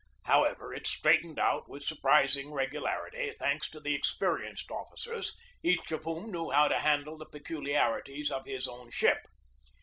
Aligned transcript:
How 0.25 0.41
ever, 0.45 0.73
it 0.73 0.87
straightened 0.87 1.37
out 1.37 1.69
with 1.69 1.83
surprising 1.83 2.51
regularity, 2.51 3.31
thanks 3.37 3.69
to 3.69 3.79
the 3.79 3.93
experienced 3.93 4.71
officers, 4.71 5.37
each 5.61 5.91
of 5.91 6.05
whom 6.05 6.31
knew 6.31 6.49
how 6.49 6.69
to 6.69 6.79
handle 6.79 7.19
the 7.19 7.27
peculiarities 7.29 8.31
of 8.31 8.45
his 8.47 8.67
own 8.67 8.89
ship. 8.89 9.19